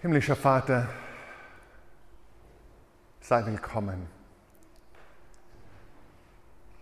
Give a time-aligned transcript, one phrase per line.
[0.00, 0.88] Himmlischer Vater,
[3.20, 4.06] sei willkommen.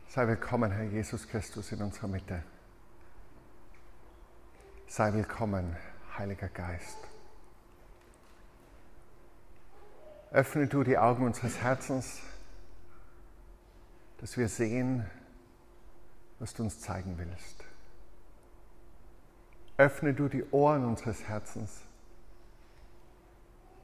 [0.06, 2.42] Sei willkommen, Herr Jesus Christus, in unserer Mitte.
[4.86, 5.74] Sei willkommen,
[6.18, 6.98] Heiliger Geist.
[10.30, 12.20] Öffne du die Augen unseres Herzens,
[14.18, 15.06] dass wir sehen,
[16.38, 17.64] was du uns zeigen willst.
[19.78, 21.85] Öffne du die Ohren unseres Herzens,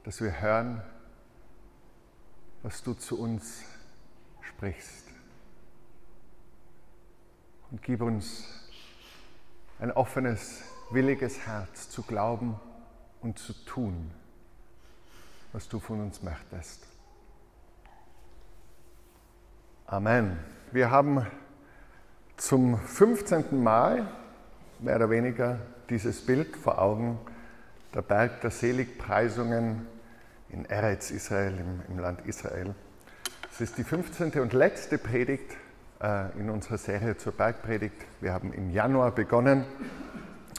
[0.04, 0.82] dass wir hören,
[2.62, 3.62] was du zu uns
[4.40, 5.06] sprichst.
[7.70, 8.46] Und gib uns
[9.78, 12.60] ein offenes, williges Herz zu glauben
[13.20, 14.10] und zu tun,
[15.52, 16.86] was du von uns möchtest.
[19.86, 20.38] Amen.
[20.70, 21.26] Wir haben
[22.36, 23.62] zum 15.
[23.62, 24.08] Mal
[24.78, 25.58] mehr oder weniger
[25.90, 27.18] dieses Bild vor Augen,
[27.94, 29.86] der Berg der Seligpreisungen
[30.52, 32.74] in Eretz Israel, im, im, Land Israel.
[33.50, 34.40] Es ist die 15.
[34.40, 35.50] und letzte Predigt
[36.00, 37.96] äh, in unserer Serie zur Bergpredigt.
[38.20, 39.64] Wir haben im Januar begonnen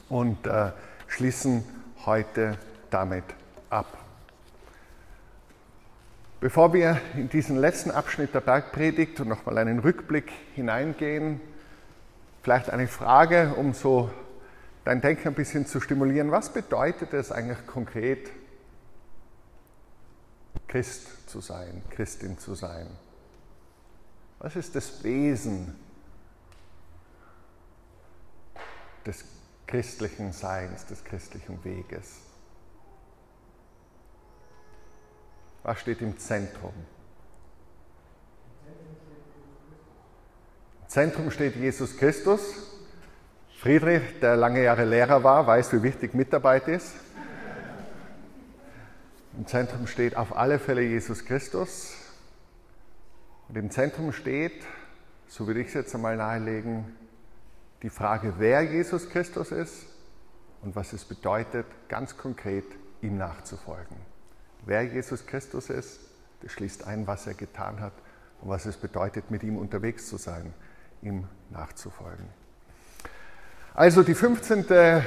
[0.09, 0.71] und äh,
[1.07, 1.63] schließen
[2.05, 2.57] heute
[2.89, 3.23] damit
[3.69, 3.97] ab.
[6.39, 11.39] Bevor wir in diesen letzten Abschnitt der Bergpredigt und nochmal einen Rückblick hineingehen,
[12.41, 14.09] vielleicht eine Frage, um so
[14.83, 16.31] dein Denken ein bisschen zu stimulieren.
[16.31, 18.29] Was bedeutet es eigentlich konkret,
[20.73, 22.87] Christ zu sein, Christin zu sein?
[24.39, 25.75] Was ist das Wesen
[29.05, 29.23] des
[29.67, 32.21] christlichen Seins, des christlichen Weges?
[35.61, 36.73] Was steht im Zentrum?
[40.81, 42.41] Im Zentrum steht Jesus Christus.
[43.59, 46.93] Friedrich, der lange Jahre Lehrer war, weiß, wie wichtig Mitarbeit ist.
[49.35, 51.95] Im Zentrum steht auf alle Fälle Jesus Christus.
[53.49, 54.63] Und im Zentrum steht,
[55.27, 56.95] so würde ich es jetzt einmal nahelegen,
[57.81, 59.87] die Frage, wer Jesus Christus ist
[60.61, 62.65] und was es bedeutet, ganz konkret
[63.01, 63.97] ihm nachzufolgen.
[64.65, 65.99] Wer Jesus Christus ist,
[66.41, 67.93] das schließt ein, was er getan hat
[68.41, 70.53] und was es bedeutet, mit ihm unterwegs zu sein,
[71.01, 72.27] ihm nachzufolgen.
[73.73, 75.03] Also die 15.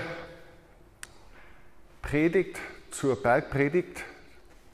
[2.03, 2.59] Predigt
[2.91, 4.05] zur Bergpredigt,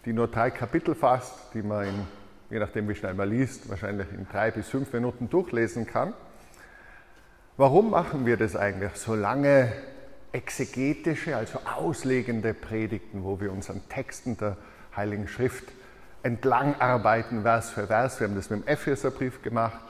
[0.05, 2.07] die nur drei Kapitel fasst, die man, in,
[2.51, 6.13] je nachdem wie schnell man liest, wahrscheinlich in drei bis fünf Minuten durchlesen kann.
[7.57, 8.93] Warum machen wir das eigentlich?
[8.95, 9.73] So lange
[10.33, 14.57] exegetische, also auslegende Predigten, wo wir uns an Texten der
[14.97, 15.65] Heiligen Schrift
[16.23, 18.21] entlang arbeiten, Vers für Vers.
[18.21, 19.81] Wir haben das mit dem Epheserbrief gemacht,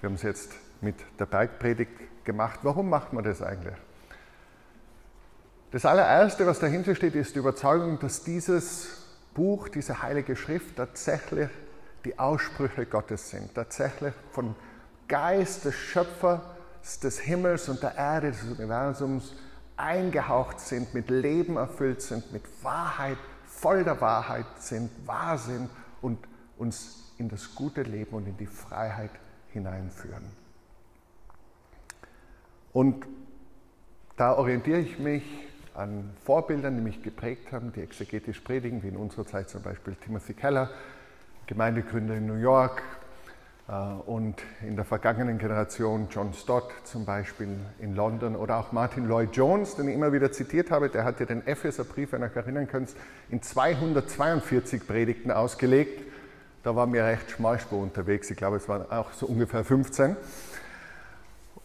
[0.00, 2.60] wir haben es jetzt mit der Bergpredigt gemacht.
[2.62, 3.74] Warum macht man das eigentlich?
[5.72, 8.99] Das allererste, was dahinter steht, ist die Überzeugung, dass dieses
[9.34, 11.48] Buch, diese heilige Schrift tatsächlich
[12.04, 14.54] die Aussprüche Gottes sind, tatsächlich vom
[15.08, 16.40] Geist des Schöpfers
[17.02, 19.34] des Himmels und der Erde, des Universums
[19.76, 25.68] eingehaucht sind, mit Leben erfüllt sind, mit Wahrheit, voll der Wahrheit sind, wahr sind
[26.00, 26.18] und
[26.56, 29.10] uns in das gute Leben und in die Freiheit
[29.52, 30.24] hineinführen.
[32.72, 33.06] Und
[34.16, 35.24] da orientiere ich mich
[35.74, 39.94] an Vorbildern, die mich geprägt haben, die exegetisch predigen, wie in unserer Zeit zum Beispiel
[39.94, 40.70] Timothy Keller,
[41.46, 42.82] Gemeindegründer in New York
[43.68, 43.72] äh,
[44.06, 47.48] und in der vergangenen Generation John Stott zum Beispiel
[47.78, 51.20] in London oder auch Martin Lloyd Jones, den ich immer wieder zitiert habe, der hat
[51.20, 52.90] ja den Epheserbrief, wenn ihr euch erinnern könnt,
[53.30, 56.02] in 242 Predigten ausgelegt.
[56.62, 60.16] Da war mir recht Schmalspur unterwegs, ich glaube es waren auch so ungefähr 15.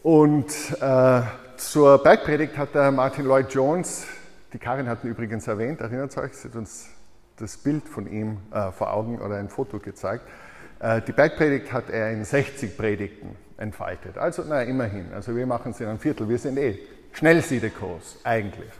[0.03, 0.47] Und
[0.81, 1.21] äh,
[1.57, 4.05] zur Bergpredigt hat der Martin Lloyd Jones,
[4.53, 6.89] die Karin hat ihn übrigens erwähnt, erinnert euch, sie hat uns
[7.37, 10.25] das Bild von ihm äh, vor Augen oder ein Foto gezeigt.
[10.79, 14.17] Äh, die Bergpredigt hat er in 60 Predigten entfaltet.
[14.17, 15.13] Also, na, immerhin.
[15.13, 16.29] Also, wir machen es in einem Viertel.
[16.29, 16.79] Wir sind eh
[17.13, 18.71] Schnellsiedekurs, eigentlich.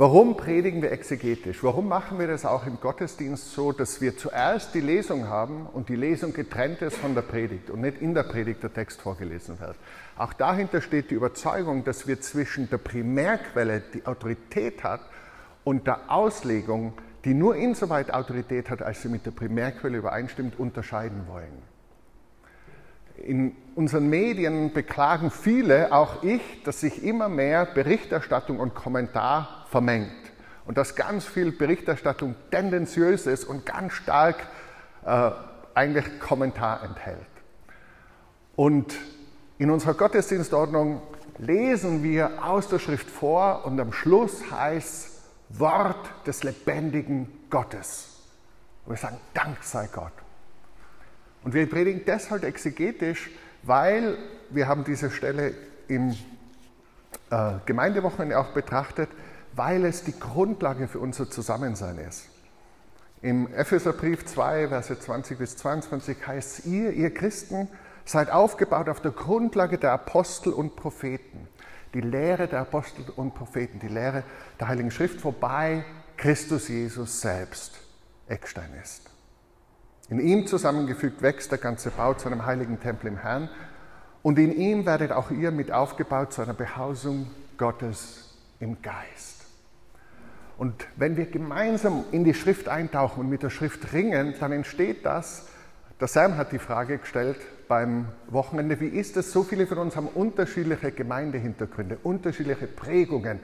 [0.00, 1.64] Warum predigen wir exegetisch?
[1.64, 5.88] Warum machen wir das auch im Gottesdienst so, dass wir zuerst die Lesung haben und
[5.88, 9.58] die Lesung getrennt ist von der Predigt und nicht in der Predigt der Text vorgelesen
[9.58, 9.74] wird?
[10.16, 15.00] Auch dahinter steht die Überzeugung, dass wir zwischen der Primärquelle, die Autorität hat,
[15.64, 16.92] und der Auslegung,
[17.24, 21.60] die nur insoweit Autorität hat, als sie mit der Primärquelle übereinstimmt, unterscheiden wollen.
[23.24, 30.12] In unseren Medien beklagen viele, auch ich, dass sich immer mehr Berichterstattung und Kommentar vermengt
[30.66, 34.36] und dass ganz viel Berichterstattung tendenziös ist und ganz stark
[35.04, 35.30] äh,
[35.74, 37.18] eigentlich Kommentar enthält.
[38.56, 38.94] Und
[39.58, 41.00] in unserer Gottesdienstordnung
[41.38, 48.18] lesen wir aus der Schrift vor und am Schluss heißt Wort des lebendigen Gottes.
[48.84, 50.12] Und wir sagen, Dank sei Gott.
[51.42, 53.30] Und wir predigen deshalb exegetisch,
[53.62, 54.16] weil
[54.50, 55.54] wir haben diese Stelle
[55.88, 56.14] im
[57.30, 59.08] äh, Gemeindewochenende auch betrachtet,
[59.54, 62.28] weil es die Grundlage für unser Zusammensein ist.
[63.20, 67.68] Im Epheserbrief 2, Verse 20 bis 22 heißt es, ihr, ihr Christen,
[68.04, 71.48] seid aufgebaut auf der Grundlage der Apostel und Propheten.
[71.94, 74.22] Die Lehre der Apostel und Propheten, die Lehre
[74.60, 75.84] der Heiligen Schrift, wobei
[76.16, 77.80] Christus Jesus selbst
[78.28, 79.07] Eckstein ist.
[80.10, 83.50] In ihm zusammengefügt wächst der ganze Bau zu einem heiligen Tempel im Herrn
[84.22, 89.44] und in ihm werdet auch ihr mit aufgebaut zu einer Behausung Gottes im Geist.
[90.56, 95.04] Und wenn wir gemeinsam in die Schrift eintauchen und mit der Schrift ringen, dann entsteht
[95.04, 95.46] das.
[96.00, 97.38] Der Sam hat die Frage gestellt
[97.68, 99.30] beim Wochenende, wie ist es?
[99.30, 103.40] So viele von uns haben unterschiedliche Gemeindehintergründe, unterschiedliche Prägungen.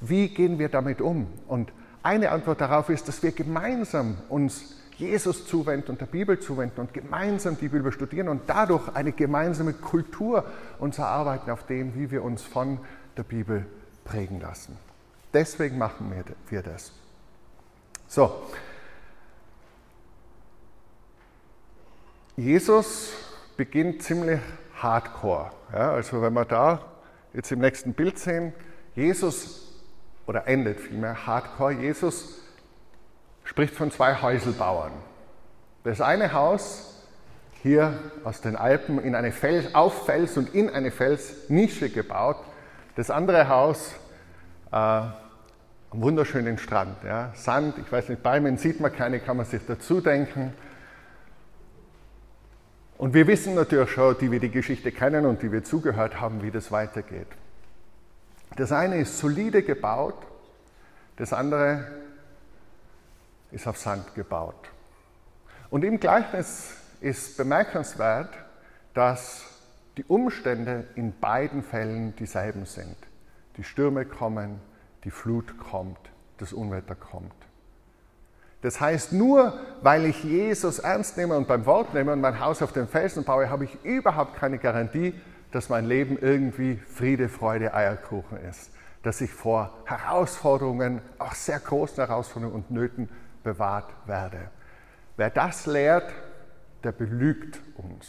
[0.00, 1.28] Wie gehen wir damit um?
[1.46, 1.72] Und
[2.02, 6.92] eine Antwort darauf ist, dass wir gemeinsam uns Jesus zuwenden und der Bibel zuwenden und
[6.92, 10.44] gemeinsam die Bibel studieren und dadurch eine gemeinsame Kultur
[10.78, 12.78] uns erarbeiten auf dem, wie wir uns von
[13.16, 13.64] der Bibel
[14.04, 14.76] prägen lassen.
[15.32, 16.12] Deswegen machen
[16.48, 16.92] wir das.
[18.08, 18.42] So.
[22.36, 23.12] Jesus
[23.56, 24.40] beginnt ziemlich
[24.74, 25.50] hardcore.
[25.72, 26.80] Ja, also wenn wir da
[27.32, 28.52] jetzt im nächsten Bild sehen,
[28.94, 29.82] Jesus,
[30.26, 32.39] oder endet vielmehr hardcore, Jesus
[33.50, 34.92] spricht von zwei Häuselbauern.
[35.82, 37.02] Das eine Haus
[37.64, 42.36] hier aus den Alpen in eine Fels, auf Fels und in eine Felsnische gebaut.
[42.94, 43.92] Das andere Haus
[44.70, 45.12] äh, am
[45.90, 47.02] wunderschönen Strand.
[47.02, 47.32] Ja.
[47.34, 50.52] Sand, ich weiß nicht, Palmen sieht man keine, kann man sich dazu denken.
[52.98, 56.40] Und wir wissen natürlich schon, die wir die Geschichte kennen und die wir zugehört haben,
[56.44, 57.26] wie das weitergeht.
[58.56, 60.18] Das eine ist solide gebaut,
[61.16, 61.84] das andere
[63.52, 64.70] ist auf Sand gebaut.
[65.70, 68.30] Und im Gleichnis ist bemerkenswert,
[68.94, 69.44] dass
[69.96, 72.96] die Umstände in beiden Fällen dieselben sind.
[73.56, 74.60] Die Stürme kommen,
[75.04, 75.98] die Flut kommt,
[76.38, 77.34] das Unwetter kommt.
[78.62, 82.62] Das heißt, nur weil ich Jesus ernst nehme und beim Wort nehme und mein Haus
[82.62, 85.14] auf den Felsen baue, habe ich überhaupt keine Garantie,
[85.50, 88.70] dass mein Leben irgendwie Friede, Freude, Eierkuchen ist.
[89.02, 93.08] Dass ich vor Herausforderungen, auch sehr großen Herausforderungen und Nöten
[93.42, 94.50] bewahrt werde.
[95.16, 96.12] Wer das lehrt,
[96.82, 98.08] der belügt uns.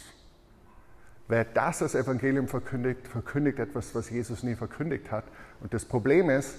[1.28, 5.24] Wer das als Evangelium verkündigt, verkündigt etwas, was Jesus nie verkündigt hat.
[5.60, 6.56] Und das Problem ist,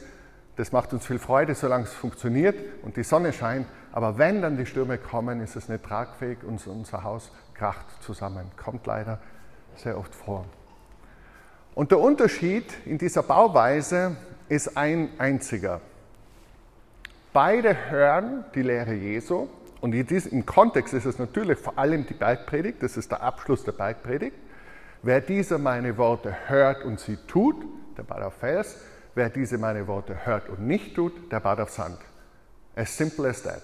[0.55, 3.67] das macht uns viel Freude, solange es funktioniert und die Sonne scheint.
[3.91, 8.51] Aber wenn dann die Stürme kommen, ist es nicht tragfähig und unser Haus kracht zusammen.
[8.55, 9.19] Kommt leider
[9.75, 10.45] sehr oft vor.
[11.75, 14.15] Und der Unterschied in dieser Bauweise
[14.47, 15.81] ist ein einziger.
[17.33, 19.47] Beide hören die Lehre Jesu
[19.81, 23.63] und in diesem Kontext ist es natürlich vor allem die Bergpredigt, das ist der Abschluss
[23.63, 24.37] der Bergpredigt.
[25.01, 27.55] Wer diese meine Worte hört und sie tut,
[27.97, 28.77] der baut auf Vers.
[29.15, 31.97] Wer diese meine Worte hört und nicht tut, der baut auf Sand.
[32.75, 33.61] As simple as that.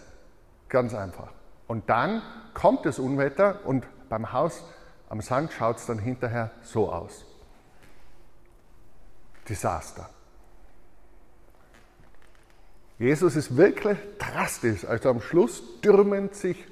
[0.68, 1.32] Ganz einfach.
[1.68, 2.24] Und dann
[2.56, 4.64] kommt das Unwetter und beim Haus
[5.10, 7.26] am Sand schaut es dann hinterher so aus.
[9.48, 10.10] Desaster.
[13.00, 14.84] Jesus ist wirklich drastisch.
[14.86, 16.68] Also am Schluss türmen sich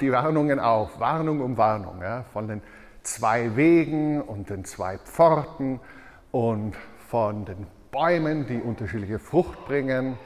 [0.00, 2.62] die Warnungen auf, Warnung um Warnung, ja, von den
[3.02, 5.80] zwei Wegen und den zwei Pforten
[6.30, 6.74] und
[7.08, 10.16] von den Bäumen, die unterschiedliche Frucht bringen,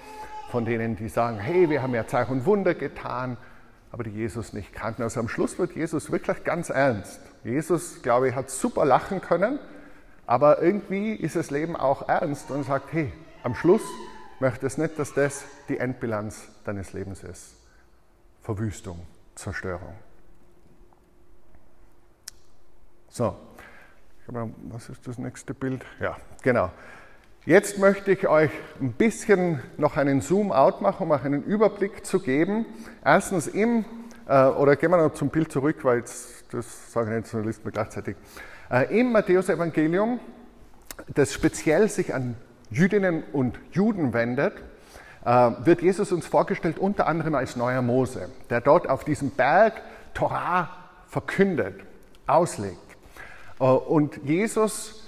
[0.51, 3.39] von denen, die sagen, hey, wir haben ja Zeichen und Wunder getan,
[3.91, 5.03] aber die Jesus nicht kannten.
[5.03, 7.21] Also am Schluss wird Jesus wirklich ganz ernst.
[7.43, 9.59] Jesus, glaube ich, hat super lachen können,
[10.27, 13.83] aber irgendwie ist das Leben auch ernst und sagt, hey, am Schluss
[14.43, 17.55] möchtest nicht, dass das die Endbilanz deines Lebens ist.
[18.43, 19.07] Verwüstung,
[19.37, 19.95] Zerstörung.
[23.09, 23.37] So,
[24.27, 25.85] was ist das nächste Bild?
[26.01, 26.71] Ja, genau.
[27.45, 32.19] Jetzt möchte ich euch ein bisschen noch einen Zoom-out machen, um euch einen Überblick zu
[32.21, 32.67] geben.
[33.05, 33.85] Erstens im,
[34.29, 37.49] äh, oder gehen wir noch zum Bild zurück, weil jetzt, das sage ich nicht, sondern
[37.49, 38.17] listen wir gleichzeitig.
[38.71, 40.19] Äh, Im Matthäus-Evangelium,
[41.15, 42.37] das speziell sich an
[42.73, 44.55] Jüdinnen und Juden wendet,
[45.25, 49.75] äh, wird Jesus uns vorgestellt unter anderem als neuer Mose, der dort auf diesem Berg
[50.15, 50.71] Torah
[51.09, 51.81] verkündet,
[52.27, 52.79] auslegt.
[53.61, 55.05] Äh, und Jesus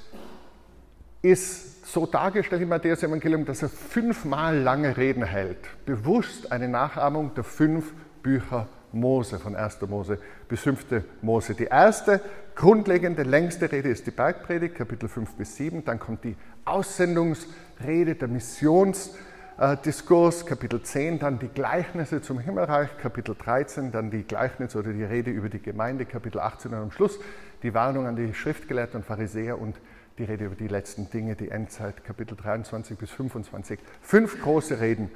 [1.22, 7.44] ist so dargestellt im Matthäus-Evangelium, dass er fünfmal lange Reden hält, bewusst eine Nachahmung der
[7.44, 7.92] fünf
[8.22, 9.80] Bücher Mose, von 1.
[9.88, 10.18] Mose
[10.48, 11.02] bis 5.
[11.22, 11.54] Mose.
[11.54, 12.20] Die erste
[12.54, 15.84] grundlegende, längste Rede ist die Bergpredigt, Kapitel 5 bis 7.
[15.84, 22.98] Dann kommt die Aussendungsrede, der Missionsbefehl äh, Diskurs, Kapitel 10, dann die Gleichnisse zum Himmelreich,
[22.98, 26.90] Kapitel 13, dann die Gleichnisse oder die Rede über die Gemeinde, Kapitel 18 und am
[26.90, 27.20] Schluss
[27.62, 29.76] die Warnung an die Schriftgelehrten und Pharisäer und
[30.18, 33.78] die Rede über die letzten Dinge, die Endzeit, Kapitel 23 bis 25.
[34.02, 35.10] Fünf große Reden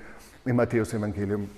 [0.45, 1.51] im Matthäus-Evangelium.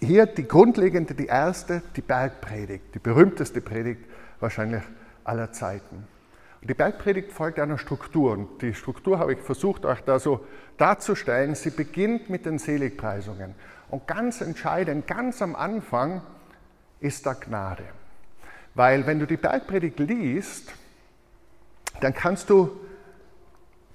[0.00, 4.04] Hier die grundlegende, die erste, die Bergpredigt, die berühmteste Predigt
[4.40, 4.82] wahrscheinlich
[5.24, 6.06] aller Zeiten.
[6.60, 10.44] Und die Bergpredigt folgt einer Struktur und die Struktur habe ich versucht euch da so
[10.76, 11.54] darzustellen.
[11.54, 13.54] Sie beginnt mit den Seligpreisungen
[13.90, 16.22] und ganz entscheidend, ganz am Anfang
[17.00, 17.84] ist da Gnade.
[18.74, 20.72] Weil wenn du die Bergpredigt liest,
[22.00, 22.78] dann kannst du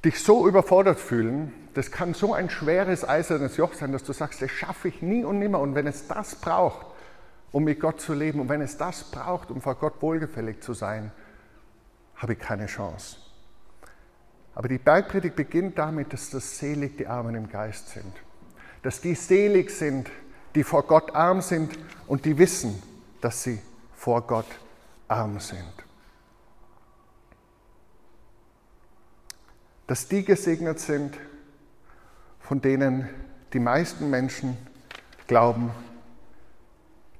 [0.03, 4.41] dich so überfordert fühlen, das kann so ein schweres eisernes Joch sein, dass du sagst,
[4.41, 5.59] das schaffe ich nie und nimmer.
[5.59, 6.85] Und wenn es das braucht,
[7.55, 10.73] um mit Gott zu leben, und wenn es das braucht, um vor Gott wohlgefällig zu
[10.73, 11.13] sein,
[12.17, 13.15] habe ich keine Chance.
[14.53, 18.13] Aber die Bergpredigt beginnt damit, dass das selig die Armen im Geist sind.
[18.81, 20.11] Dass die selig sind,
[20.53, 22.83] die vor Gott arm sind und die wissen,
[23.21, 23.61] dass sie
[23.93, 24.47] vor Gott
[25.07, 25.63] arm sind.
[29.87, 31.17] Dass die gesegnet sind,
[32.41, 33.07] von denen
[33.53, 34.57] die meisten Menschen
[35.25, 35.71] glauben,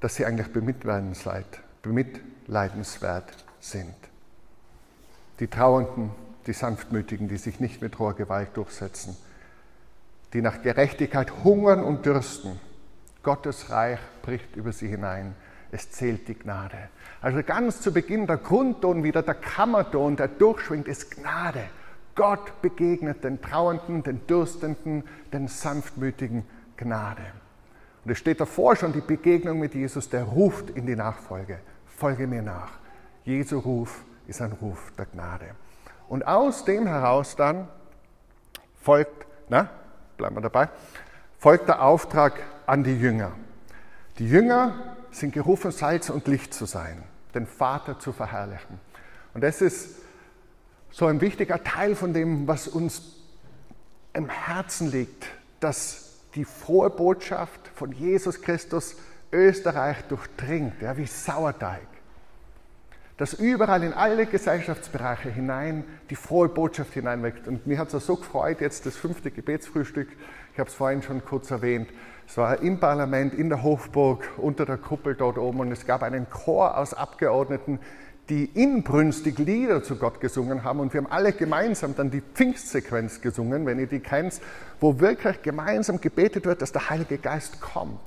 [0.05, 1.57] dass sie eigentlich bemitleidenswert
[3.59, 3.95] sind.
[5.39, 6.11] Die Trauernden,
[6.45, 9.17] die Sanftmütigen, die sich nicht mit hoher Gewalt durchsetzen,
[10.33, 12.59] die nach Gerechtigkeit hungern und dürsten.
[13.23, 15.33] Gottes Reich bricht über sie hinein.
[15.71, 16.89] Es zählt die Gnade.
[17.19, 21.63] Also ganz zu Beginn der Grundton wieder, der Kammerton, der durchschwingt, ist Gnade.
[22.13, 26.45] Gott begegnet den Trauernden, den Dürstenden, den Sanftmütigen
[26.77, 27.23] Gnade.
[28.05, 31.59] Und es steht davor schon die Begegnung mit Jesus, der ruft in die Nachfolge.
[31.87, 32.73] Folge mir nach.
[33.23, 35.47] Jesu Ruf ist ein Ruf der Gnade.
[36.07, 37.67] Und aus dem heraus dann
[38.79, 39.69] folgt, na,
[40.17, 40.69] bleiben wir dabei,
[41.39, 43.31] folgt der Auftrag an die Jünger.
[44.19, 47.01] Die Jünger sind gerufen, Salz und Licht zu sein,
[47.33, 48.79] den Vater zu verherrlichen.
[49.33, 49.95] Und das ist
[50.91, 53.15] so ein wichtiger Teil von dem, was uns
[54.13, 55.25] im Herzen liegt,
[55.59, 56.04] dass
[56.35, 58.95] die frohe Botschaft von Jesus Christus
[59.31, 61.87] Österreich durchdringt, ja, wie Sauerteig.
[63.17, 67.47] Dass überall in alle Gesellschaftsbereiche hinein die frohe Botschaft hineinweckt.
[67.47, 70.09] Und mir hat es so gefreut, jetzt das fünfte Gebetsfrühstück,
[70.51, 71.89] ich habe es vorhin schon kurz erwähnt,
[72.27, 75.59] es war im Parlament, in der Hofburg, unter der Kuppel dort oben.
[75.59, 77.79] Und es gab einen Chor aus Abgeordneten,
[78.29, 83.21] die inbrünstig Lieder zu Gott gesungen haben und wir haben alle gemeinsam dann die Pfingstsequenz
[83.21, 84.41] gesungen, wenn ihr die kennt,
[84.79, 87.99] wo wirklich gemeinsam gebetet wird, dass der Heilige Geist kommt.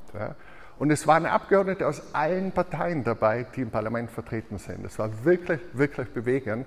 [0.78, 4.84] Und es waren Abgeordnete aus allen Parteien dabei, die im Parlament vertreten sind.
[4.84, 6.66] Es war wirklich, wirklich bewegend.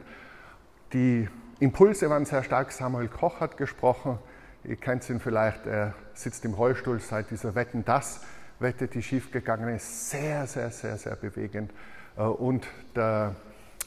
[0.93, 1.27] Die
[1.59, 2.71] Impulse waren sehr stark.
[2.71, 4.17] Samuel Koch hat gesprochen.
[4.63, 8.21] Ihr kennt ihn vielleicht, er sitzt im Rollstuhl seit dieser Wetten, das
[8.59, 10.09] Wette, die schiefgegangen ist.
[10.09, 11.71] Sehr, sehr, sehr, sehr bewegend.
[12.17, 13.35] Äh, und der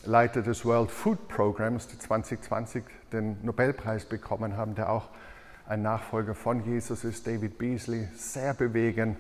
[0.05, 5.09] Leiter des World Food Programs, die 2020 den Nobelpreis bekommen haben, der auch
[5.67, 9.17] ein Nachfolger von Jesus ist, David Beasley, sehr bewegend.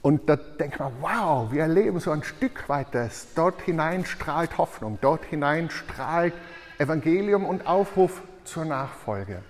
[0.00, 3.28] Und da denkt man, wow, wir erleben so ein Stück weit das.
[3.34, 6.34] Dort hinein strahlt Hoffnung, dort hinein strahlt
[6.78, 9.42] Evangelium und Aufruf zur Nachfolge.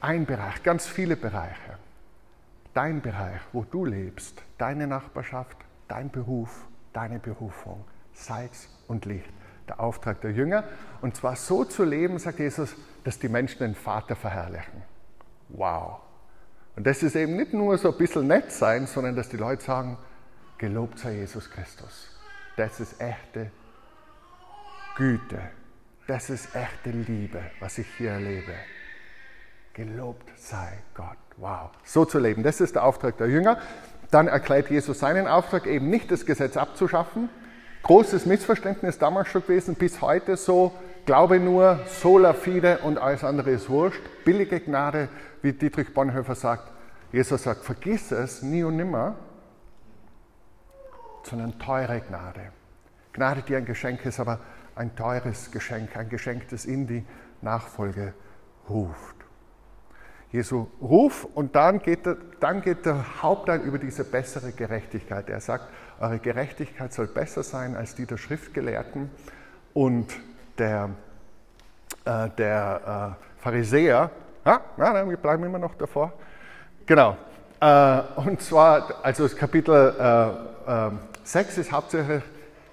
[0.00, 1.78] Ein Bereich, ganz viele Bereiche.
[2.72, 5.56] Dein Bereich, wo du lebst, deine Nachbarschaft,
[5.88, 9.30] dein Beruf, deine Berufung, Salz und Licht.
[9.68, 10.64] Der Auftrag der Jünger.
[11.00, 14.82] Und zwar so zu leben, sagt Jesus, dass die Menschen den Vater verherrlichen.
[15.48, 16.00] Wow.
[16.76, 19.62] Und das ist eben nicht nur so ein bisschen nett sein, sondern dass die Leute
[19.62, 19.98] sagen,
[20.58, 22.08] gelobt sei Jesus Christus.
[22.56, 23.50] Das ist echte
[24.96, 25.40] Güte.
[26.06, 28.52] Das ist echte Liebe, was ich hier erlebe.
[29.74, 31.16] Gelobt sei Gott.
[31.36, 31.70] Wow.
[31.84, 33.60] So zu leben, das ist der Auftrag der Jünger.
[34.10, 37.28] Dann erklärt Jesus seinen Auftrag, eben nicht das Gesetz abzuschaffen.
[37.82, 40.72] Großes Missverständnis damals schon gewesen, bis heute so,
[41.06, 44.02] Glaube nur, sola fide und alles andere ist wurscht.
[44.24, 45.08] Billige Gnade,
[45.42, 46.70] wie Dietrich Bonhoeffer sagt.
[47.12, 49.16] Jesus sagt, vergiss es nie und nimmer,
[51.24, 52.52] sondern teure Gnade.
[53.12, 54.40] Gnade, die ein Geschenk ist, aber
[54.76, 57.04] ein teures Geschenk, ein Geschenk, das in die
[57.42, 58.14] Nachfolge
[58.68, 59.16] ruft.
[60.32, 65.28] Jesu Ruf und dann geht, der, dann geht der Hauptteil über diese bessere Gerechtigkeit.
[65.28, 65.64] Er sagt,
[65.98, 69.10] eure Gerechtigkeit soll besser sein als die der Schriftgelehrten
[69.74, 70.06] und
[70.58, 70.90] der,
[72.04, 74.10] äh, der äh, Pharisäer.
[74.44, 76.12] Ja, ja, wir bleiben immer noch davor.
[76.86, 77.16] Genau.
[77.60, 79.94] Äh, und zwar, also das Kapitel
[80.66, 80.90] äh,
[81.24, 82.22] 6 ist hauptsächlich,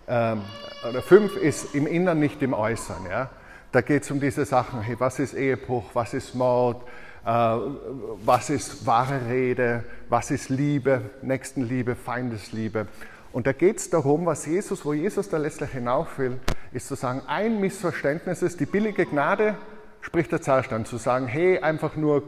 [0.08, 0.42] ähm,
[0.88, 3.06] oder 5 ist im Innern, nicht im Äußern.
[3.10, 3.30] Ja?
[3.72, 6.82] Da geht es um diese Sachen, hey, was ist Ehebruch, was ist Mord,
[7.27, 12.88] was ist wahre Rede, was ist Liebe, Nächstenliebe, Feindesliebe.
[13.34, 16.39] Und da geht es darum, was Jesus, wo Jesus da letztlich hinauf will,
[16.72, 19.55] ist zu sagen, ein Missverständnis ist die billige Gnade,
[20.00, 22.24] spricht der Zahlstand, zu sagen, hey, einfach nur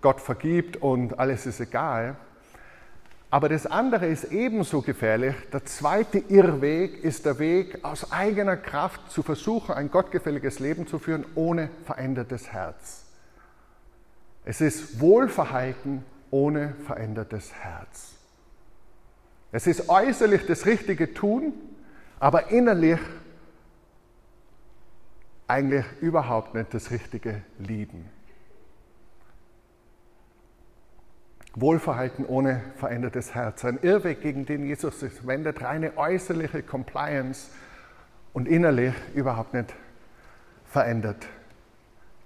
[0.00, 2.16] Gott vergibt und alles ist egal.
[3.30, 5.36] Aber das andere ist ebenso gefährlich.
[5.52, 10.98] Der zweite Irrweg ist der Weg, aus eigener Kraft zu versuchen, ein gottgefälliges Leben zu
[10.98, 13.09] führen, ohne verändertes Herz.
[14.44, 18.14] Es ist Wohlverhalten ohne verändertes Herz.
[19.52, 21.52] Es ist äußerlich das richtige Tun,
[22.18, 23.00] aber innerlich
[25.48, 28.08] eigentlich überhaupt nicht das richtige Lieben.
[31.56, 33.64] Wohlverhalten ohne verändertes Herz.
[33.64, 37.50] Ein Irrweg, gegen den Jesus sich wendet, reine äußerliche Compliance
[38.32, 39.74] und innerlich überhaupt nicht
[40.64, 41.26] verändert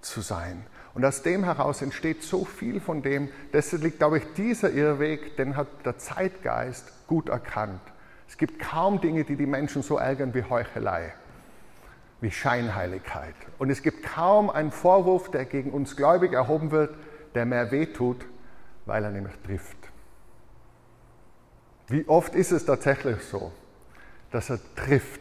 [0.02, 0.66] zu sein.
[0.94, 5.36] Und aus dem heraus entsteht so viel von dem, deshalb liegt, glaube ich, dieser Irrweg,
[5.36, 7.80] den hat der Zeitgeist gut erkannt.
[8.28, 11.12] Es gibt kaum Dinge, die die Menschen so ärgern wie Heuchelei,
[12.20, 13.34] wie Scheinheiligkeit.
[13.58, 16.94] Und es gibt kaum einen Vorwurf, der gegen uns gläubig erhoben wird,
[17.34, 18.24] der mehr wehtut,
[18.86, 19.76] weil er nämlich trifft.
[21.88, 23.52] Wie oft ist es tatsächlich so,
[24.30, 25.20] dass er trifft?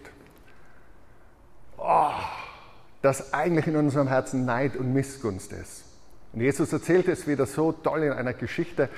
[1.77, 2.11] Oh,
[3.03, 5.83] dass eigentlich in unserem Herzen Neid und Missgunst ist.
[6.31, 8.89] Und Jesus erzählt es wieder so toll in einer Geschichte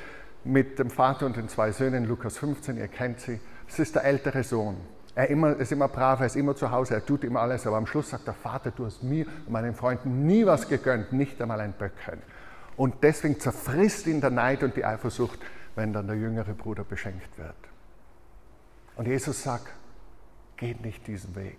[0.43, 3.39] mit dem Vater und den zwei Söhnen, Lukas 15, ihr kennt sie.
[3.67, 4.77] Es ist der ältere Sohn.
[5.15, 7.77] Er immer, ist immer brav, er ist immer zu Hause, er tut immer alles, aber
[7.77, 11.41] am Schluss sagt der Vater, du hast mir und meinen Freunden nie was gegönnt, nicht
[11.41, 12.21] einmal ein Böckchen.
[12.77, 15.39] Und deswegen zerfrisst ihn der Neid und die Eifersucht,
[15.75, 17.55] wenn dann der jüngere Bruder beschenkt wird.
[18.97, 19.73] Und Jesus sagt,
[20.57, 21.57] geht nicht diesen Weg.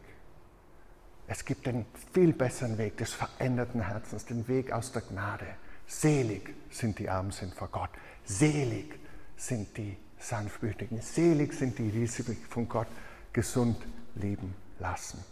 [1.28, 5.46] Es gibt den viel besseren Weg des veränderten Herzens, den Weg aus der Gnade.
[5.86, 7.90] Selig sind die Armen sind vor Gott.
[8.24, 8.98] Selig
[9.36, 11.00] sind die Sanftmütigen.
[11.00, 12.88] Selig sind die, die sich von Gott
[13.32, 13.76] gesund
[14.14, 15.22] leben lassen.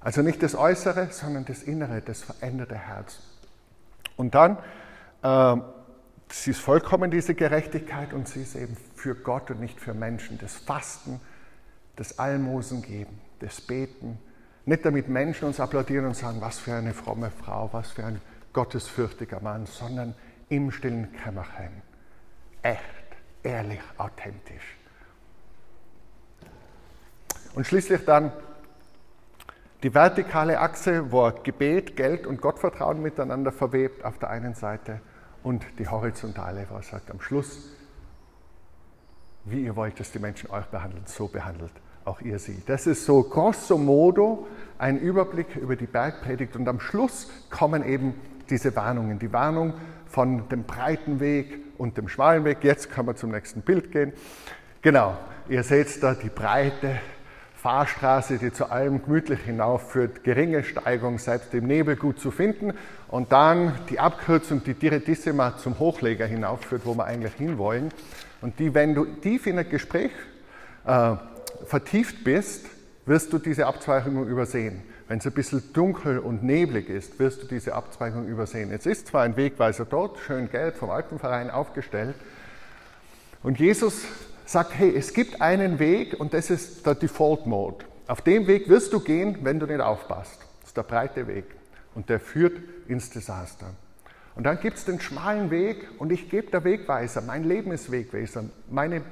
[0.00, 3.18] Also nicht das Äußere, sondern das Innere, das veränderte Herz.
[4.16, 4.58] Und dann,
[5.22, 5.56] äh,
[6.30, 10.38] sie ist vollkommen diese Gerechtigkeit und sie ist eben für Gott und nicht für Menschen.
[10.38, 11.20] Das Fasten,
[11.96, 14.18] das Almosen geben, das Beten,
[14.66, 18.20] nicht damit Menschen uns applaudieren und sagen, was für eine fromme Frau, was für ein
[18.52, 20.14] gottesfürchtiger Mann, sondern
[20.48, 21.82] im stillen Kämmerchen.
[22.62, 22.80] Echt,
[23.44, 24.76] ehrlich, authentisch.
[27.54, 28.32] Und schließlich dann
[29.84, 35.00] die vertikale Achse, wo Gebet, Geld und Gottvertrauen miteinander verwebt auf der einen Seite
[35.44, 37.70] und die horizontale, wo er sagt am Schluss,
[39.44, 41.72] wie ihr wollt, dass die Menschen euch behandeln, so behandelt
[42.06, 42.62] auch ihr sie.
[42.66, 44.46] Das ist so grosso modo
[44.78, 48.14] ein Überblick über die Bergpredigt und am Schluss kommen eben
[48.50, 49.18] diese Warnungen.
[49.18, 49.74] Die Warnung
[50.06, 52.58] von dem breiten Weg und dem schmalen Weg.
[52.62, 54.12] Jetzt können wir zum nächsten Bild gehen.
[54.82, 55.16] Genau,
[55.48, 57.00] ihr seht da die breite
[57.56, 62.72] Fahrstraße, die zu allem gemütlich hinaufführt, geringe Steigung, selbst im Nebel gut zu finden.
[63.08, 67.90] Und dann die Abkürzung, die Direttissima zum Hochleger hinaufführt, wo wir eigentlich hinwollen.
[68.40, 70.12] Und die, wenn du tief in ein Gespräch
[70.84, 71.16] äh,
[71.64, 72.66] vertieft bist,
[73.06, 74.82] wirst du diese Abzweigung übersehen.
[75.08, 78.72] Wenn es ein bisschen dunkel und neblig ist, wirst du diese Abzweigung übersehen.
[78.72, 82.16] Es ist zwar ein Wegweiser dort, schön gelb vom Alpenverein aufgestellt.
[83.44, 84.02] Und Jesus
[84.44, 87.84] sagt, hey, es gibt einen Weg und das ist der Default Mode.
[88.08, 90.40] Auf dem Weg wirst du gehen, wenn du nicht aufpasst.
[90.60, 91.44] Das ist der breite Weg
[91.94, 93.66] und der führt ins Desaster.
[94.34, 97.22] Und dann gibt es den schmalen Weg und ich gebe der Wegweiser.
[97.22, 98.44] Mein Leben ist Wegweiser.
[98.68, 99.02] Meine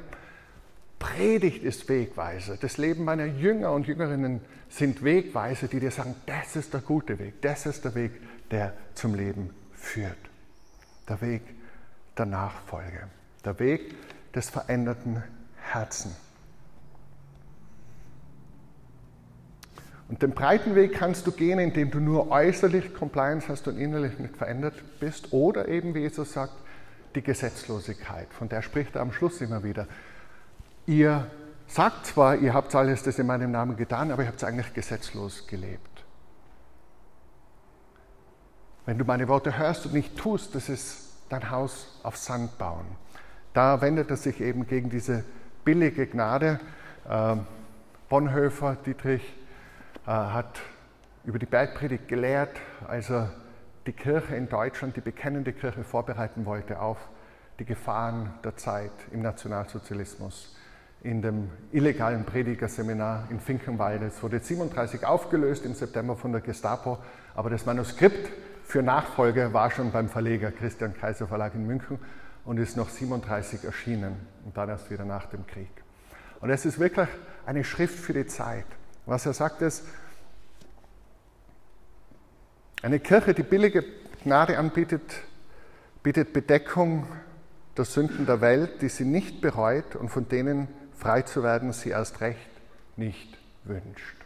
[1.04, 2.56] Predigt ist Wegweiser.
[2.56, 4.40] Das Leben meiner Jünger und Jüngerinnen
[4.70, 8.12] sind Wegweiser, die dir sagen, das ist der gute Weg, das ist der Weg,
[8.50, 10.16] der zum Leben führt.
[11.06, 11.42] Der Weg
[12.16, 13.08] der Nachfolge,
[13.44, 13.94] der Weg
[14.32, 15.22] des veränderten
[15.56, 16.16] Herzen.
[20.08, 24.18] Und den breiten Weg kannst du gehen, indem du nur äußerlich Compliance hast und innerlich
[24.18, 25.34] nicht verändert bist.
[25.34, 26.54] Oder eben, wie Jesus sagt,
[27.14, 28.32] die Gesetzlosigkeit.
[28.32, 29.86] Von der spricht er am Schluss immer wieder.
[30.86, 31.30] Ihr
[31.66, 34.74] sagt zwar, ihr habt alles das in meinem Namen getan, aber ihr habt es eigentlich
[34.74, 36.04] gesetzlos gelebt.
[38.86, 42.84] Wenn du meine Worte hörst und nicht tust, das ist dein Haus auf Sand bauen.
[43.54, 45.24] Da wendet er sich eben gegen diese
[45.64, 46.60] billige Gnade.
[47.08, 47.46] Ähm,
[48.10, 49.22] Bonhoeffer, Dietrich,
[50.06, 50.60] äh, hat
[51.24, 53.32] über die Bergpredigt gelehrt, als er
[53.86, 56.98] die Kirche in Deutschland, die bekennende Kirche, vorbereiten wollte auf
[57.58, 60.54] die Gefahren der Zeit im Nationalsozialismus
[61.04, 64.06] in dem illegalen Predigerseminar in Finkenwalde.
[64.06, 66.98] Es wurde 37 aufgelöst im September von der Gestapo,
[67.34, 68.30] aber das Manuskript
[68.64, 71.98] für Nachfolge war schon beim Verleger Christian Kaiser Verlag in München
[72.46, 75.68] und ist noch 37 erschienen und dann erst wieder nach dem Krieg.
[76.40, 77.08] Und es ist wirklich
[77.44, 78.66] eine Schrift für die Zeit.
[79.04, 79.84] Was er sagt ist,
[82.82, 83.84] eine Kirche, die billige
[84.22, 85.02] Gnade anbietet,
[86.02, 87.06] bietet Bedeckung
[87.76, 90.68] der Sünden der Welt, die sie nicht bereut und von denen
[91.04, 92.48] frei zu werden sie erst recht
[92.96, 94.16] nicht wünscht.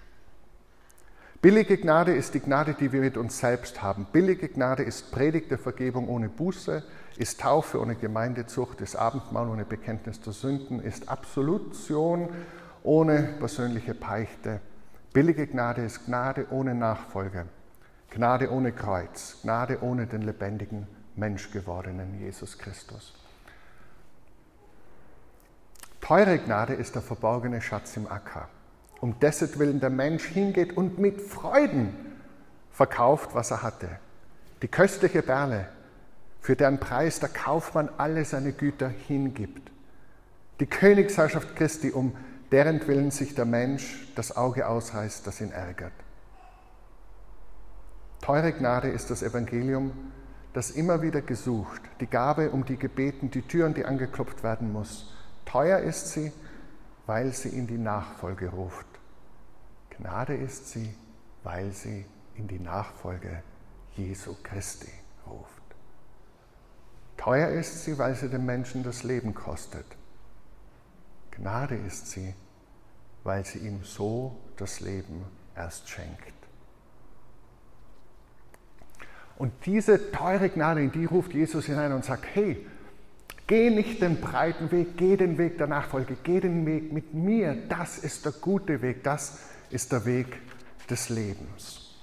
[1.43, 4.07] Billige Gnade ist die Gnade, die wir mit uns selbst haben.
[4.13, 6.85] Billige Gnade ist Predigt der Vergebung ohne Buße,
[7.17, 12.29] ist Taufe ohne Gemeindezucht, ist Abendmahl ohne Bekenntnis der Sünden, ist Absolution
[12.85, 14.61] ohne persönliche Peichte.
[15.13, 17.47] Billige Gnade ist Gnade ohne Nachfolge,
[18.11, 20.87] Gnade ohne Kreuz, Gnade ohne den lebendigen
[21.17, 23.15] Mensch gewordenen Jesus Christus.
[26.01, 28.49] Teure Gnade ist der verborgene Schatz im Acker,
[29.01, 31.95] um dessen Willen der Mensch hingeht und mit Freuden
[32.71, 33.89] verkauft, was er hatte.
[34.63, 35.69] Die köstliche Perle,
[36.41, 39.71] für deren Preis der Kaufmann alle seine Güter hingibt.
[40.61, 42.17] Die Königsherrschaft Christi, um
[42.51, 45.93] deren Willen sich der Mensch das Auge ausreißt, das ihn ärgert.
[48.21, 49.93] Teure Gnade ist das Evangelium,
[50.53, 54.73] das immer wieder gesucht, die Gabe, um die gebeten, die Tür, an die angeklopft werden
[54.73, 55.15] muss.
[55.49, 56.31] Teuer ist sie,
[57.07, 58.87] weil sie in die Nachfolge ruft.
[59.89, 60.95] Gnade ist sie,
[61.43, 63.43] weil sie in die Nachfolge
[63.97, 64.93] Jesu Christi
[65.27, 65.63] ruft.
[67.17, 69.87] Teuer ist sie, weil sie den Menschen das Leben kostet.
[71.31, 72.35] Gnade ist sie,
[73.25, 75.25] weil sie ihm so das Leben
[75.57, 76.35] erst schenkt.
[79.39, 82.67] Und diese teure Gnade, in die ruft Jesus hinein und sagt, hey,
[83.49, 87.57] geh nicht den breiten Weg, geh den Weg der Nachfolge, geh den Weg mit mir.
[87.69, 90.39] Das ist der gute Weg, das ist der Weg
[90.89, 91.97] des Lebens.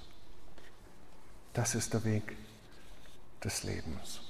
[1.54, 2.36] Das ist der Weg
[3.42, 4.20] des Lebens.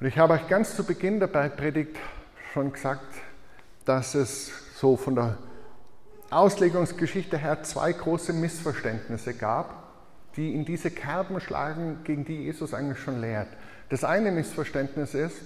[0.00, 1.96] Und ich habe euch ganz zu Beginn der Predigt
[2.52, 3.14] schon gesagt,
[3.86, 5.38] dass es so von der
[6.30, 9.84] Auslegungsgeschichte her zwei große Missverständnisse gab
[10.36, 13.48] die in diese Kerben schlagen, gegen die Jesus eigentlich schon lehrt.
[13.88, 15.40] Das eine Missverständnis ist,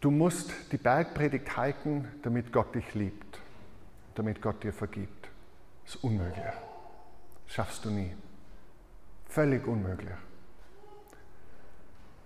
[0.00, 3.40] du musst die Bergpredigt halten, damit Gott dich liebt,
[4.14, 5.28] damit Gott dir vergibt.
[5.84, 6.44] Das ist unmöglich.
[7.46, 8.14] Das schaffst du nie.
[9.28, 10.14] Völlig unmöglich.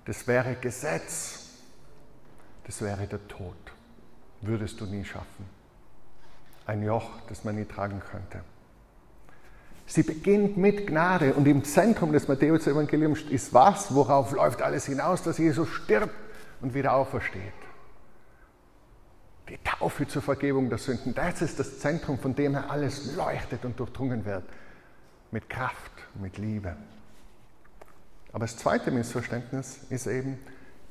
[0.04, 1.50] Das wäre Gesetz.
[2.64, 3.56] Das wäre der Tod.
[4.40, 5.48] Würdest du nie schaffen.
[6.66, 8.44] Ein Joch, das man nie tragen könnte.
[9.92, 13.94] Sie beginnt mit Gnade und im Zentrum des Matthäus-Evangeliums ist was?
[13.94, 15.22] Worauf läuft alles hinaus?
[15.22, 16.14] Dass Jesus stirbt
[16.62, 17.52] und wieder aufersteht.
[19.50, 23.66] Die Taufe zur Vergebung der Sünden, das ist das Zentrum, von dem her alles leuchtet
[23.66, 24.44] und durchdrungen wird.
[25.30, 26.74] Mit Kraft, mit Liebe.
[28.32, 30.38] Aber das zweite Missverständnis ist eben,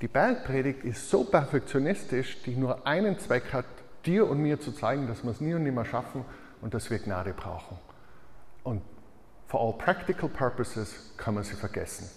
[0.01, 3.65] die Bergpredigt ist so perfektionistisch, die nur einen Zweck hat,
[4.05, 6.23] dir und mir zu zeigen, dass wir es nie und nimmer schaffen
[6.61, 7.79] und dass wir Gnade brauchen.
[8.63, 8.83] Und
[9.51, 12.09] for all practical purposes kann man sie vergessen.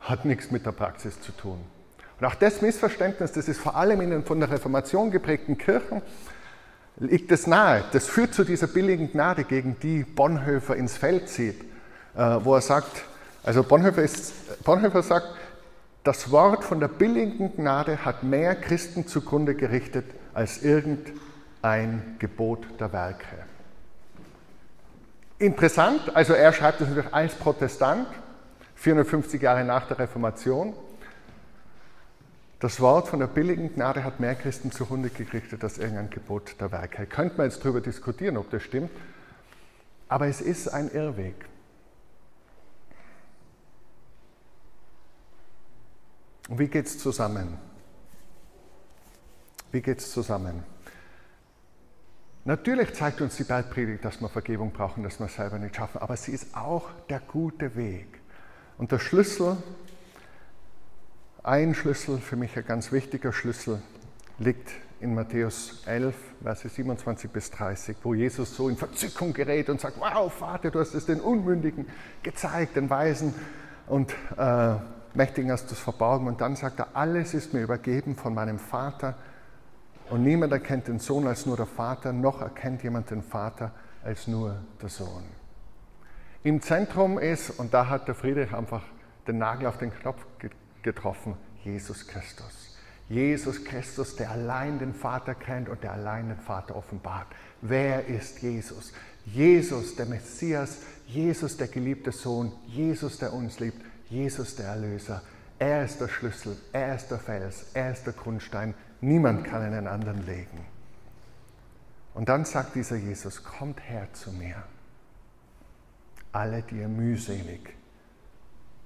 [0.00, 1.58] Hat nichts mit der Praxis zu tun.
[2.18, 6.00] Und auch das Missverständnis, das ist vor allem in den von der Reformation geprägten Kirchen,
[6.96, 7.84] liegt es nahe.
[7.92, 11.60] Das führt zu dieser billigen Gnade, gegen die Bonhoeffer ins Feld zieht,
[12.16, 13.04] äh, wo er sagt,
[13.42, 15.28] also Bonhoeffer, ist, Bonhoeffer sagt,
[16.04, 22.94] das Wort von der billigen Gnade hat mehr Christen zugrunde gerichtet als irgendein Gebot der
[22.94, 23.45] Werke.
[25.38, 28.08] Interessant, also er schreibt es natürlich als Protestant,
[28.76, 30.74] 450 Jahre nach der Reformation.
[32.58, 36.72] Das Wort von der billigen Gnade hat mehr Christen zugrunde gerichtet als irgendein Gebot der
[36.72, 37.04] Werke.
[37.06, 38.90] Könnte man jetzt darüber diskutieren, ob das stimmt,
[40.08, 41.34] aber es ist ein Irrweg.
[46.48, 47.58] Und wie geht es zusammen?
[49.70, 50.64] Wie geht es zusammen?
[52.46, 55.98] Natürlich zeigt uns die Bergpredigt, dass wir Vergebung brauchen, dass wir es selber nicht schaffen,
[55.98, 58.20] aber sie ist auch der gute Weg.
[58.78, 59.56] Und der Schlüssel,
[61.42, 63.82] ein Schlüssel, für mich ein ganz wichtiger Schlüssel,
[64.38, 69.80] liegt in Matthäus 11, Verse 27 bis 30, wo Jesus so in Verzückung gerät und
[69.80, 71.86] sagt, wow, Vater, du hast es den Unmündigen
[72.22, 73.34] gezeigt, den Weisen
[73.88, 74.76] und äh,
[75.14, 76.28] Mächtigen hast du es verborgen.
[76.28, 79.16] Und dann sagt er, alles ist mir übergeben von meinem Vater
[80.10, 83.72] und niemand erkennt den Sohn als nur der Vater, noch erkennt jemand den Vater
[84.04, 85.24] als nur der Sohn.
[86.44, 88.82] Im Zentrum ist, und da hat der Friedrich einfach
[89.26, 90.24] den Nagel auf den Knopf
[90.82, 92.76] getroffen, Jesus Christus.
[93.08, 97.26] Jesus Christus, der allein den Vater kennt und der allein den Vater offenbart.
[97.62, 98.92] Wer ist Jesus?
[99.24, 105.22] Jesus, der Messias, Jesus, der geliebte Sohn, Jesus, der uns liebt, Jesus, der Erlöser.
[105.58, 108.74] Er ist der Schlüssel, er ist der Fels, er ist der Grundstein.
[109.00, 110.64] Niemand kann einen anderen legen.
[112.14, 114.62] Und dann sagt dieser Jesus, kommt her zu mir,
[116.32, 117.74] alle, die ihr mühselig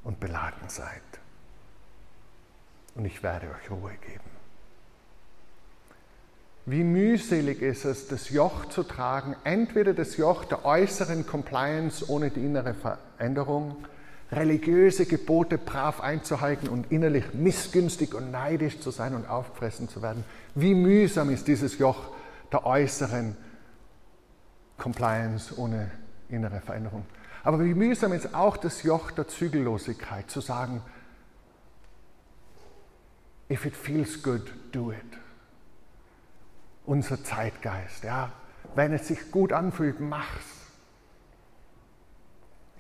[0.03, 1.03] und beladen seid
[2.95, 4.31] und ich werde euch Ruhe geben.
[6.67, 12.31] Wie mühselig ist es, das Joch zu tragen, entweder das Joch der äußeren Compliance ohne
[12.31, 13.77] die innere Veränderung,
[14.33, 20.25] religiöse Gebote brav einzuhalten und innerlich missgünstig und neidisch zu sein und aufgefressen zu werden.
[20.55, 22.13] Wie mühsam ist dieses Joch
[22.53, 23.37] der äußeren
[24.77, 25.91] Compliance ohne
[26.29, 27.05] innere Veränderung.
[27.43, 30.83] Aber wie mühsam ist auch das Joch der Zügellosigkeit, zu sagen,
[33.51, 35.19] If it feels good, do it.
[36.87, 38.31] Unser Zeitgeist, ja.
[38.77, 40.60] Wenn es sich gut anfühlt, mach's.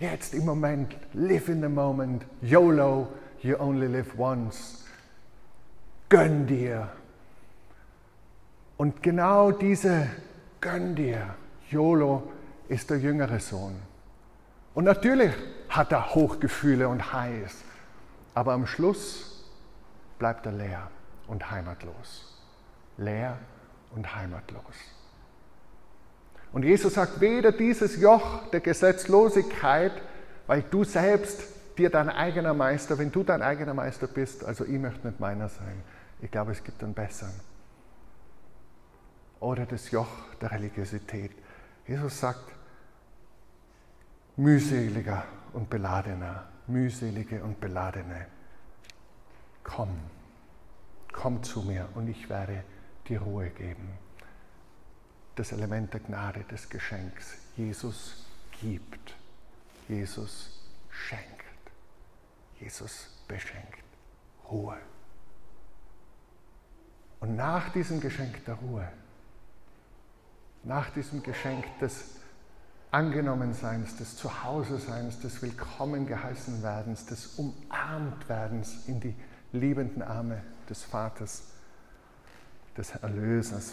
[0.00, 3.08] Jetzt im Moment, live in the moment, YOLO,
[3.42, 4.86] you only live once.
[6.08, 6.88] Gönn dir.
[8.78, 10.06] Und genau diese
[10.62, 11.34] Gönn dir,
[11.68, 12.22] YOLO,
[12.68, 13.76] ist der jüngere Sohn.
[14.72, 15.34] Und natürlich
[15.68, 17.56] hat er Hochgefühle und Highs,
[18.32, 19.44] aber am Schluss
[20.18, 20.90] bleibt er leer
[21.26, 22.40] und heimatlos.
[22.96, 23.36] Leer
[23.94, 24.64] und heimatlos.
[26.52, 29.92] Und Jesus sagt, weder dieses Joch der Gesetzlosigkeit,
[30.46, 31.42] weil du selbst
[31.78, 35.48] dir dein eigener Meister, wenn du dein eigener Meister bist, also ich möchte nicht meiner
[35.48, 35.82] sein.
[36.20, 37.32] Ich glaube, es gibt einen besseren.
[39.38, 40.08] Oder das Joch
[40.40, 41.30] der Religiosität.
[41.86, 42.52] Jesus sagt,
[44.36, 48.26] mühseliger und beladener, mühselige und beladene
[49.70, 49.98] komm,
[51.12, 52.64] komm zu mir und ich werde
[53.08, 53.88] dir Ruhe geben.
[55.40, 57.32] Das Element der Gnade, des Geschenks.
[57.56, 58.26] Jesus
[58.60, 59.14] gibt,
[59.88, 60.50] Jesus
[60.90, 61.46] schenkt,
[62.60, 63.82] Jesus beschenkt
[64.50, 64.76] Ruhe.
[67.20, 68.86] Und nach diesem Geschenk der Ruhe,
[70.62, 72.16] nach diesem Geschenk des
[72.90, 79.14] Angenommenseins, des Zuhause-Seins, des Willkommen geheißen Werdens, des Umarmtwerdens in die
[79.52, 81.44] liebenden Arme des Vaters,
[82.76, 83.72] des Erlösers.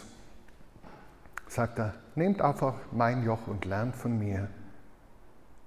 [1.48, 4.48] Sagt er, nehmt einfach mein Joch und lernt von mir,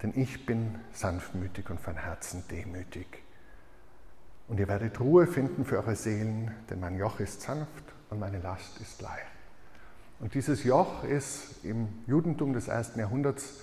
[0.02, 3.24] denn ich bin sanftmütig und von Herzen demütig.
[4.48, 8.40] Und ihr werdet Ruhe finden für eure Seelen, denn mein Joch ist sanft und meine
[8.40, 9.26] Last ist leicht.
[10.20, 13.62] Und dieses Joch ist im Judentum des ersten Jahrhunderts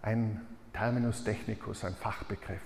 [0.00, 0.40] ein
[0.72, 2.62] Terminus technicus, ein Fachbegriff.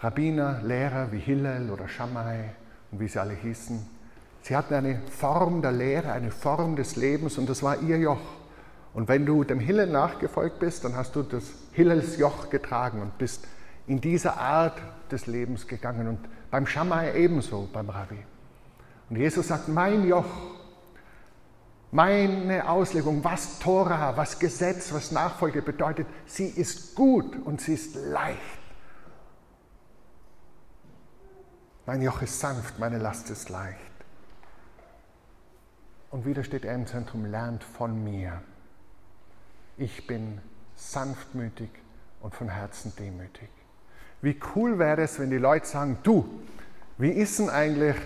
[0.00, 2.54] Rabbiner, Lehrer wie Hillel oder Shammai
[2.90, 3.86] und wie sie alle hießen,
[4.42, 8.20] sie hatten eine Form der Lehre, eine Form des Lebens und das war ihr Joch.
[8.92, 13.18] Und wenn du dem Hillel nachgefolgt bist, dann hast du das Hillels Joch getragen und
[13.18, 13.46] bist
[13.86, 16.08] in dieser Art des Lebens gegangen.
[16.08, 16.18] Und
[16.50, 18.18] beim Shammai ebenso, beim Rabbi.
[19.08, 20.24] Und Jesus sagt, mein Joch,
[21.92, 27.96] meine Auslegung, was Tora, was Gesetz, was Nachfolge bedeutet, sie ist gut und sie ist
[27.96, 28.38] leicht.
[31.86, 33.89] Mein Joch ist sanft, meine Last ist leicht.
[36.10, 38.42] Und wieder steht er im Zentrum, lernt von mir.
[39.76, 40.40] Ich bin
[40.74, 41.70] sanftmütig
[42.20, 43.48] und von Herzen demütig.
[44.20, 46.28] Wie cool wäre es, wenn die Leute sagen, du,
[46.98, 47.96] wie ist denn eigentlich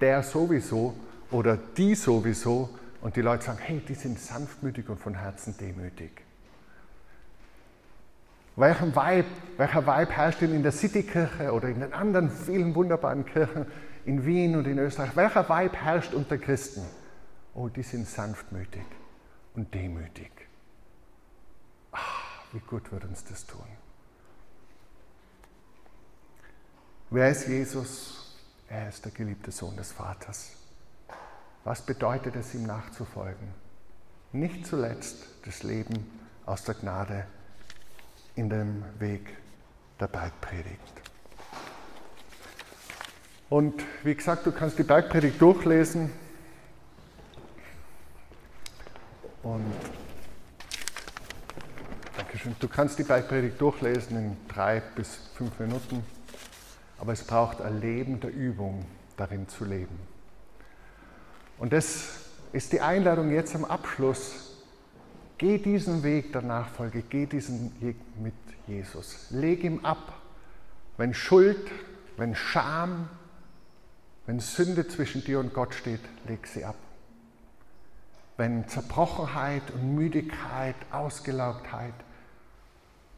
[0.00, 0.94] der sowieso
[1.30, 2.68] oder die sowieso?
[3.00, 6.22] Und die Leute sagen, hey, die sind sanftmütig und von Herzen demütig.
[8.54, 13.24] Welchen Vibe, welcher Vibe herrscht denn in der Citykirche oder in den anderen vielen wunderbaren
[13.24, 13.66] Kirchen
[14.04, 15.16] in Wien und in Österreich?
[15.16, 16.82] Welcher Vibe herrscht unter Christen?
[17.54, 18.84] Oh, die sind sanftmütig
[19.54, 20.30] und demütig.
[21.92, 23.66] Ach, wie gut wird uns das tun.
[27.10, 28.38] Wer ist Jesus?
[28.68, 30.52] Er ist der geliebte Sohn des Vaters.
[31.64, 33.48] Was bedeutet es, ihm nachzufolgen?
[34.32, 37.26] Nicht zuletzt das Leben aus der Gnade
[38.34, 39.36] in dem Weg
[40.00, 41.02] der Bergpredigt.
[43.50, 46.10] Und wie gesagt, du kannst die Bergpredigt durchlesen
[49.42, 49.72] und
[52.16, 52.54] Dankeschön.
[52.60, 56.04] Du kannst die Bergpredigt durchlesen in drei bis fünf Minuten,
[56.98, 58.84] aber es braucht ein Leben der Übung,
[59.16, 59.98] darin zu leben.
[61.58, 62.20] Und das
[62.52, 64.48] ist die Einladung jetzt am Abschluss
[65.38, 68.34] Geh diesen Weg der Nachfolge, geh diesen Weg mit
[68.68, 69.26] Jesus.
[69.30, 70.20] Leg ihm ab,
[70.96, 71.68] wenn Schuld,
[72.16, 73.08] wenn Scham,
[74.24, 76.76] Wenn Sünde zwischen dir und Gott steht, leg sie ab.
[78.36, 81.94] Wenn Zerbrochenheit und Müdigkeit, Ausgelaugtheit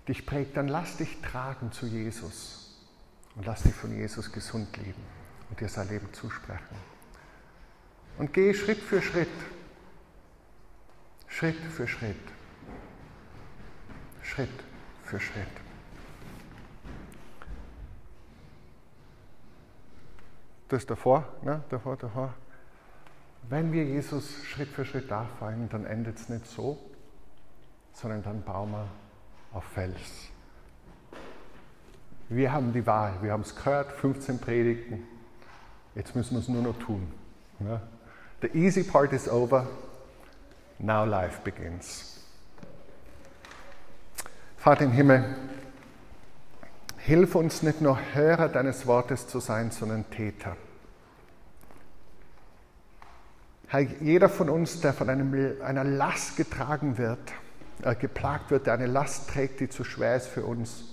[0.09, 2.77] dich prägt, dann lass dich tragen zu Jesus
[3.37, 5.03] und lass dich von Jesus gesund leben
[5.49, 6.77] und dir sein Leben zusprechen.
[8.19, 9.29] Und geh Schritt für Schritt,
[11.27, 12.17] Schritt für Schritt,
[14.23, 14.65] Schritt
[15.05, 15.47] für Schritt.
[20.69, 21.63] Das davor, ne?
[21.71, 22.35] davor, davor.
[23.51, 26.79] Wenn wir Jesus Schritt für Schritt nachfolgen, dann endet es nicht so,
[27.93, 28.89] sondern dann bauen wir
[29.53, 30.31] auf Fels.
[32.31, 35.07] Wir haben die Wahl, wir haben es gehört, 15 Predigten,
[35.95, 37.07] jetzt müssen wir es nur noch tun.
[37.59, 37.81] Ne?
[38.41, 39.67] The easy part is over,
[40.79, 42.19] now life begins.
[44.57, 45.37] Vater im Himmel,
[46.97, 50.57] hilf uns nicht nur Hörer deines Wortes zu sein, sondern Täter.
[53.75, 57.33] Herr, jeder von uns, der von einem, einer Last getragen wird,
[57.83, 60.85] äh, geplagt wird, der eine Last trägt, die zu schwer ist für uns,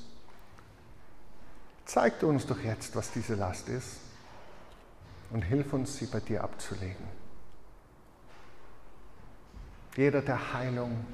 [1.86, 3.98] zeig uns doch jetzt, was diese Last ist
[5.30, 7.06] und hilf uns, sie bei dir abzulegen.
[9.96, 11.06] Jeder, der Heilung,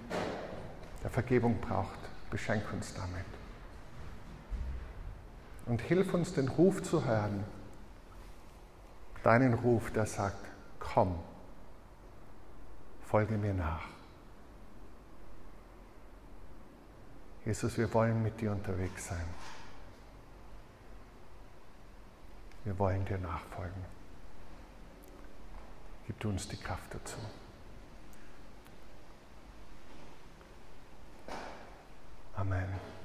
[1.04, 2.00] der Vergebung braucht,
[2.32, 3.26] beschenk uns damit.
[5.66, 7.44] Und hilf uns, den Ruf zu hören,
[9.24, 10.46] deinen Ruf, der sagt,
[10.80, 11.20] komm,
[13.08, 13.88] folge mir nach.
[17.46, 19.26] Jesus, wir wollen mit dir unterwegs sein.
[22.66, 23.86] Wir wollen dir nachfolgen.
[26.06, 27.18] Gib uns die Kraft dazu.
[32.36, 32.97] Amen.